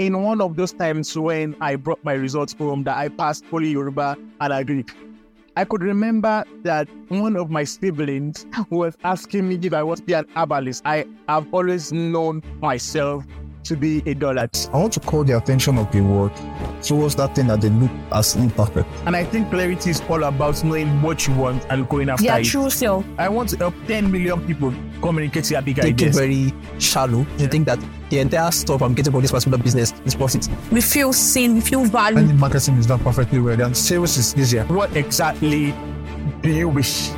[0.00, 3.68] in one of those times when I brought my results home that I passed Poly
[3.68, 4.92] Yoruba and Agric,
[5.58, 10.24] I could remember that one of my siblings was asking me if I was an
[10.34, 10.80] herbalist.
[10.86, 13.26] I have always known myself
[13.64, 14.50] to be a dullard.
[14.72, 16.32] I want to call the attention of the world
[16.82, 18.88] towards that thing that they look as imperfect.
[19.06, 22.38] And I think clarity is all about knowing what you want and going after Yeah,
[22.38, 22.44] it.
[22.44, 23.04] true self.
[23.18, 26.16] I want to help 10 million people communicate their big Thinking ideas.
[26.18, 27.26] very shallow.
[27.38, 27.78] You think that
[28.10, 30.48] the entire stuff I'm getting from this particular business is profit.
[30.72, 32.18] We feel seen, we feel valued.
[32.18, 34.64] And the marketing is done perfectly well, and sales is easier.
[34.64, 35.74] What exactly
[36.42, 37.10] do you wish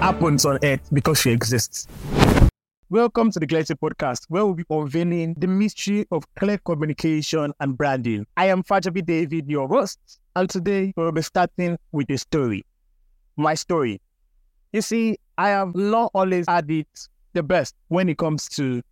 [0.00, 1.86] happens on earth because she exists?
[2.92, 7.74] Welcome to the Clarity Podcast, where we'll be unveiling the mystery of clear communication and
[7.74, 8.26] branding.
[8.36, 9.98] I am Fajoby David, your host,
[10.36, 12.66] and today we'll be starting with a story.
[13.38, 13.98] My story.
[14.74, 16.86] You see, I have not always had it
[17.32, 18.82] the best when it comes to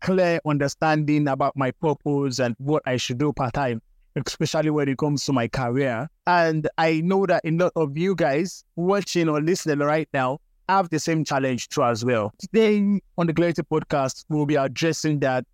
[0.00, 3.82] clear understanding about my purpose and what I should do part time,
[4.24, 6.08] especially when it comes to my career.
[6.28, 10.90] And I know that a lot of you guys watching or listening right now have
[10.90, 12.32] the same challenge too as well.
[12.38, 15.44] Today on the Clarity Podcast, we'll be addressing that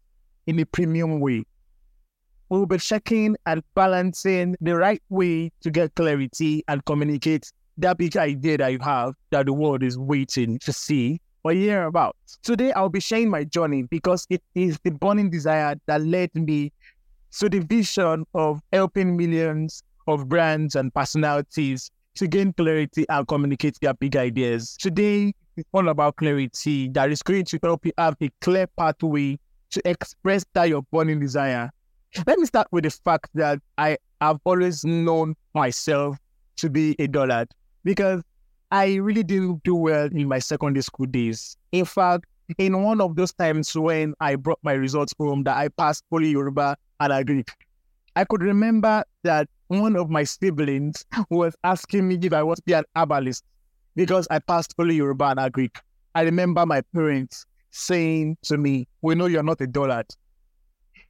[0.47, 1.45] in a premium way.
[2.49, 8.17] We'll be checking and balancing the right way to get clarity and communicate that big
[8.17, 12.17] idea that you have that the world is waiting to see or hear about.
[12.43, 16.73] Today, I'll be sharing my journey because it is the burning desire that led me
[17.39, 23.79] to the vision of helping millions of brands and personalities to gain clarity and communicate
[23.81, 24.77] their big ideas.
[24.79, 29.39] Today, it's all about clarity that is going to help you have a clear pathway
[29.71, 31.71] to express that your burning desire.
[32.27, 36.19] Let me start with the fact that I have always known myself
[36.57, 37.49] to be a dullard
[37.85, 38.23] because
[38.71, 41.57] I really didn't do well in my secondary school days.
[41.73, 42.27] In fact,
[42.59, 46.31] in one of those times when I brought my results home that I passed Poly
[46.31, 47.49] Yoruba and Agric,
[48.15, 49.49] I could remember that
[49.81, 53.45] one of my siblings was asking me if I was to be an herbalist
[53.97, 55.77] because I passed Poly Yoruba and Agric.
[56.15, 60.07] I remember my parents saying to me, We know you're not a dullard.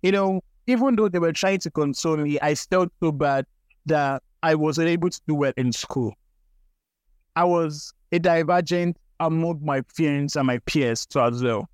[0.02, 3.46] You know, even though they were trying to console me, I felt so bad
[3.86, 6.14] that I wasn't able to do well in school.
[7.34, 11.68] I was a divergent among my friends and my peers too as well.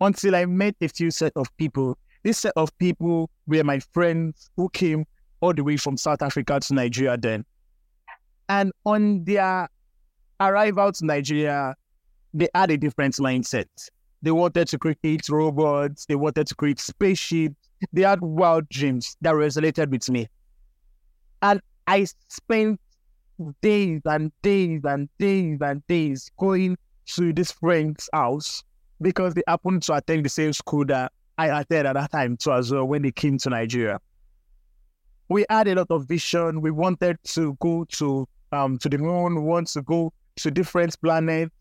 [0.00, 1.98] Until I met a few set of people.
[2.22, 5.04] This set of people were my friends who came
[5.40, 7.44] all the way from South Africa to Nigeria then.
[8.48, 9.68] And on their
[10.40, 11.74] arrival to Nigeria,
[12.34, 13.66] they had a different mindset.
[14.22, 17.56] They wanted to create robots, they wanted to create spaceships,
[17.92, 20.28] they had wild dreams that resonated with me.
[21.42, 22.80] And I spent
[23.62, 26.76] days and days and days and days going
[27.06, 28.62] to this friend's house
[29.00, 32.52] because they happened to attend the same school that I attended at that time too
[32.52, 33.98] as well when they came to Nigeria.
[35.30, 36.60] We had a lot of vision.
[36.60, 41.00] We wanted to go to um to the moon, we want to go to different
[41.00, 41.54] planets.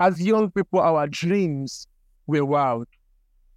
[0.00, 1.86] As young people, our dreams
[2.26, 2.88] were wild.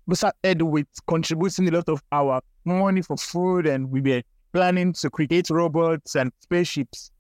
[0.06, 4.22] We started with contributing a lot of our money for food and we were
[4.54, 7.12] planning to create robots and spaceships.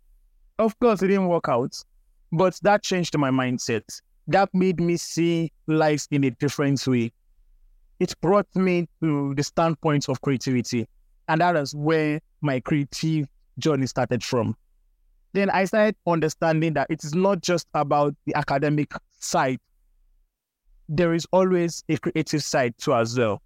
[0.60, 1.76] Of course, it didn't work out,
[2.32, 3.84] but that changed my mindset.
[4.28, 7.12] That made me see life in a different way.
[8.00, 10.88] It brought me to the standpoint of creativity,
[11.28, 13.28] and that is where my creative
[13.60, 14.56] journey started from.
[15.34, 19.60] Then I started understanding that it is not just about the academic side,
[20.90, 23.42] there is always a creative side too, as well.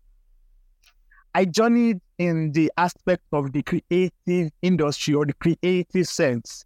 [1.34, 6.66] I journeyed in the aspect of the creative industry or the creative sense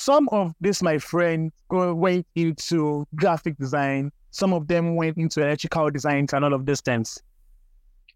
[0.00, 4.10] some of this, my friends, go, went into graphic design.
[4.30, 7.22] Some of them went into electrical design and all of these things.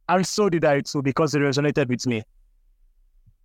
[0.09, 2.23] And so did I too, because it resonated with me.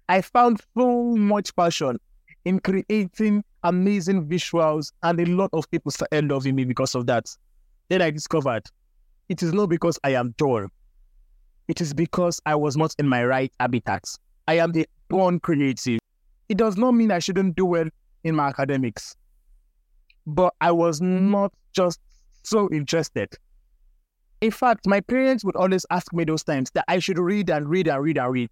[0.10, 2.00] I found so much passion
[2.46, 7.26] in creating amazing visuals, and a lot of people started loving me because of that.
[7.90, 8.64] Then I discovered
[9.30, 10.68] it is not because I am tall,
[11.68, 14.04] It is because I was not in my right habitat.
[14.48, 16.00] I am a born creative.
[16.50, 17.88] It does not mean I shouldn't do well
[18.24, 19.16] in my academics.
[20.26, 22.00] But I was not just
[22.42, 23.30] so interested.
[24.42, 27.68] In fact, my parents would always ask me those times that I should read and
[27.68, 28.50] read and read and read.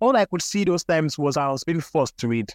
[0.00, 2.54] All I could see those times was I was being forced to read.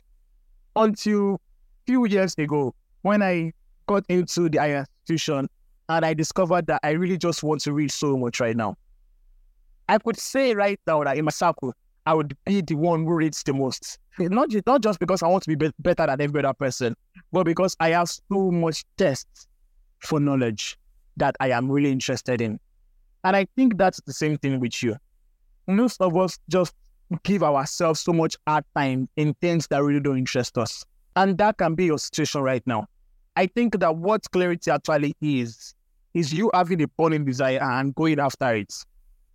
[0.76, 1.40] Until a
[1.86, 3.52] few years ago, when I
[3.88, 5.50] got into the higher institution
[5.90, 8.78] and I discovered that I really just want to read so much right now.
[9.90, 11.74] I could say right now that in my circle,
[12.06, 14.00] I would be the one who reads the most.
[14.18, 16.96] Not not just because I want to be, be better than every other person,
[17.34, 19.28] but because I have so much thirst
[20.00, 20.78] for knowledge
[21.18, 22.60] that I am really interested in.
[23.24, 24.96] And I think that's the same thing with you.
[25.68, 26.74] Most of us just
[27.24, 30.86] give ourselves so much hard time in things that really don't interest us.
[31.16, 32.88] And that can be your situation right now.
[33.36, 35.76] I think that what clarity actually is,
[36.14, 38.74] is you having a burning desire and going after it.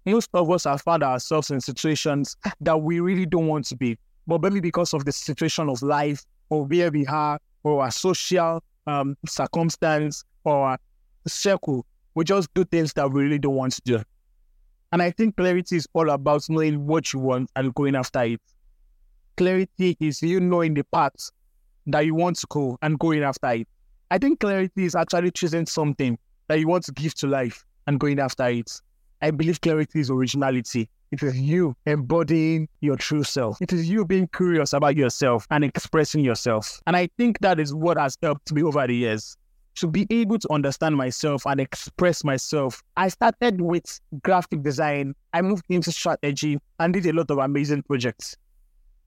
[0.05, 3.99] Most of us have found ourselves in situations that we really don't want to be,
[4.27, 8.63] but maybe because of the situation of life or where we are or our social
[8.87, 10.79] um, circumstance or
[11.29, 14.03] circle, we just do things that we really don't want to do.
[14.93, 18.41] And I think clarity is all about knowing what you want and going after it.
[19.37, 21.31] Clarity is you knowing the path
[21.87, 23.69] that you want to go and going after it.
[24.11, 28.01] I think clarity is actually choosing something that you want to give to life and
[28.01, 28.71] going after it.
[29.21, 30.89] I believe clarity is originality.
[31.11, 33.61] It is you embodying your true self.
[33.61, 36.81] It is you being curious about yourself and expressing yourself.
[36.87, 39.37] And I think that is what has helped me over the years
[39.79, 42.83] to be able to understand myself and express myself.
[42.97, 47.85] I started with graphic design, I moved into strategy and did a lot of amazing
[47.85, 48.37] projects.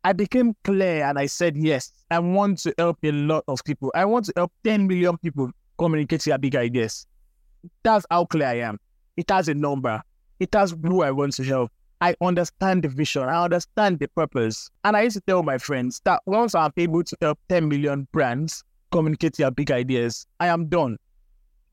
[0.04, 3.92] I became clear and I said, yes, I want to help a lot of people.
[3.94, 7.06] I want to help 10 million people communicate their big ideas.
[7.84, 8.80] That's how clear I am.
[9.18, 10.02] It has a number,
[10.40, 11.72] it has who I want to help.
[12.00, 14.72] I understand the vision, I understand the purpose.
[14.86, 18.08] And I used to tell my friends that once I'm able to help 10 million
[18.12, 20.98] brands communicate your big ideas, I am done.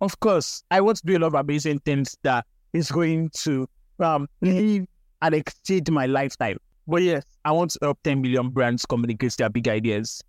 [0.00, 3.68] Of course, I want to do a lot of amazing things that is going to
[3.98, 4.86] um, live
[5.22, 6.58] and exceed my lifetime.
[6.86, 10.22] But yes, I want to help 10 million brands communicate their big ideas.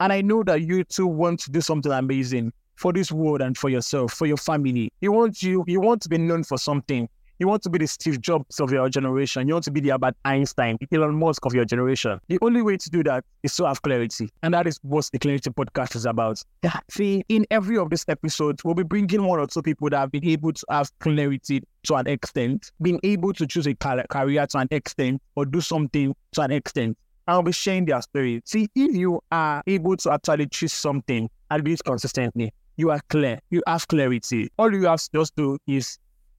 [0.00, 3.56] And I know that you too want to do something amazing for this world and
[3.56, 4.92] for yourself, for your family.
[5.00, 7.08] You want you you want to be known for something.
[7.38, 9.46] You want to be the Steve Jobs of your generation.
[9.46, 12.18] You want to be the Albert Einstein, Elon Musk of your generation.
[12.28, 14.30] The only way to do that is to have clarity.
[14.42, 16.42] And that is what the Clarity Podcast is about.
[16.90, 20.10] See, in every of these episodes, we'll be bringing one or two people that have
[20.10, 24.58] been able to have clarity to an extent, being able to choose a career to
[24.58, 26.96] an extent, or do something to an extent.
[27.28, 28.40] I'll be sharing their story.
[28.46, 33.00] See, if you are able to actually choose something and do it consistently, you are
[33.10, 33.40] clear.
[33.50, 34.50] You have clarity.
[34.58, 35.98] All you have to just do is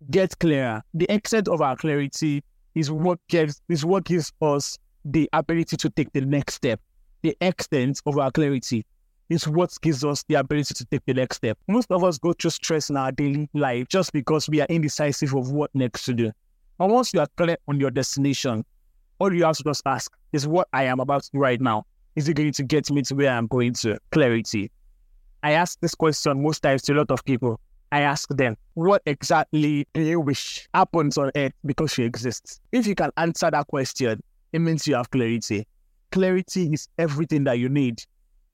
[0.09, 0.83] get clearer.
[0.93, 2.43] The extent of our clarity
[2.75, 6.79] is what gives is what gives us the ability to take the next step.
[7.21, 8.85] The extent of our clarity
[9.29, 11.57] is what gives us the ability to take the next step.
[11.67, 15.35] Most of us go through stress in our daily life just because we are indecisive
[15.35, 16.31] of what next to do.
[16.79, 18.63] And once you are clear on your destination,
[19.19, 21.85] all you have to just ask is what I am about right now.
[22.15, 23.97] Is it going to get me to where I'm going to?
[24.11, 24.71] Clarity.
[25.43, 27.59] I ask this question most times to a lot of people.
[27.91, 32.59] I ask them, what exactly do you wish happens on earth because you exist?
[32.71, 35.65] If you can answer that question, it means you have clarity.
[36.11, 38.01] Clarity is everything that you need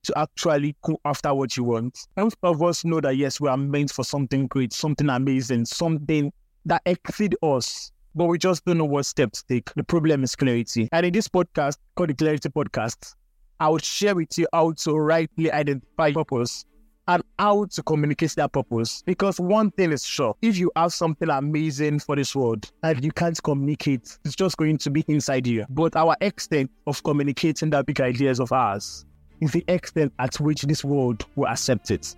[0.04, 1.98] to actually go after what you want.
[2.18, 6.32] Most of us know that yes, we are meant for something great, something amazing, something
[6.66, 9.74] that exceed us, but we just don't know what steps to take.
[9.76, 10.90] The problem is clarity.
[10.92, 13.16] And in this podcast, called the Clarity Podcast,
[13.60, 16.66] I will share with you how to rightly identify purpose
[17.08, 19.04] and how to communicate that purpose.
[19.06, 23.12] Because one thing is sure, if you have something amazing for this world and you
[23.12, 25.66] can't communicate, it's just going to be inside you.
[25.70, 29.06] But our extent of communicating that big ideas of ours
[29.42, 32.16] is the extent at which this world will accept it.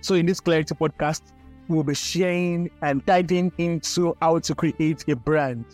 [0.00, 1.22] So in this Clarity podcast,
[1.68, 5.64] we'll be sharing and diving into how to create a brand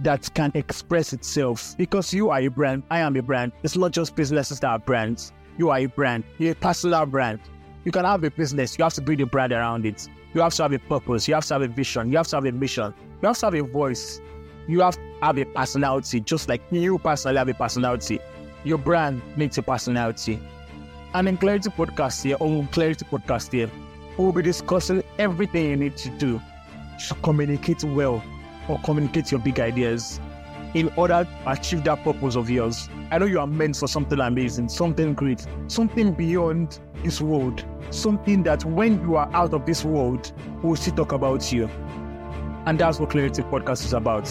[0.00, 1.76] that can express itself.
[1.76, 3.52] Because you are a brand, I am a brand.
[3.64, 5.32] It's not just businesses that are brands.
[5.56, 6.22] You are a brand.
[6.38, 7.40] You're a personal brand
[7.84, 10.08] you can have a business, you have to build a brand around it.
[10.34, 12.36] You have to have a purpose, you have to have a vision, you have to
[12.36, 12.92] have a mission,
[13.22, 14.20] you have to have a voice,
[14.66, 18.20] you have to have a personality, just like you personally have a personality.
[18.64, 20.38] Your brand needs a personality.
[21.14, 23.70] And in Clarity Podcast here, or Clarity Podcast here,
[24.18, 26.40] we'll be discussing everything you need to do
[27.06, 28.22] to communicate well
[28.68, 30.20] or communicate your big ideas
[30.74, 32.88] in order to achieve that purpose of yours.
[33.10, 38.42] I know you are meant for something amazing, something great, something beyond this world, something
[38.42, 40.32] that when you are out of this world,
[40.62, 41.68] we'll still talk about you.
[42.66, 44.26] And that's what Clarity Podcast is about.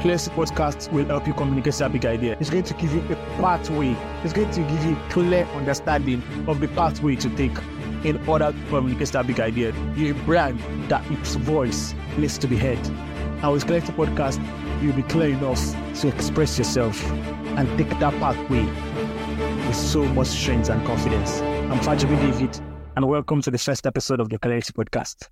[0.00, 2.36] Clarity Podcast will help you communicate that big idea.
[2.38, 3.96] It's going to give you a pathway.
[4.22, 7.56] It's going to give you clear understanding of the pathway to take
[8.04, 9.72] in order to communicate that big idea.
[9.96, 12.78] You're a brand that its voice needs to be heard.
[13.42, 14.38] With Clarity Podcast,
[14.80, 15.60] you'll be clear enough
[16.00, 17.04] to express yourself
[17.56, 18.64] and take that pathway
[19.66, 21.40] with so much strength and confidence.
[21.40, 22.60] I'm Fajoby David,
[22.96, 25.26] and welcome to the first episode of the Clarity Podcast.